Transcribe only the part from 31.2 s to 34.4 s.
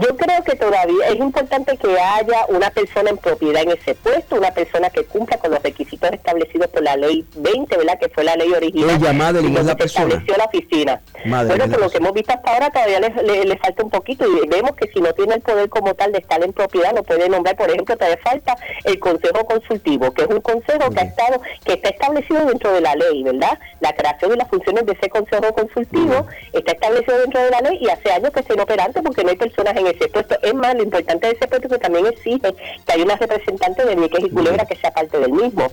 de ese puesto que también exige que hay una representante de Nieques y